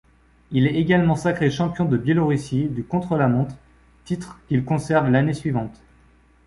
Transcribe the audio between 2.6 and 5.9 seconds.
du contre-la-montre, titre qu'il conserve l'année suivante.